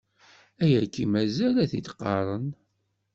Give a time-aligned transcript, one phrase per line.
[0.63, 2.47] Ayagi mazal a t-id-qqaren.